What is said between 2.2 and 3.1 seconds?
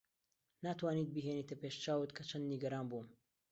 چەند نیگەران بووم.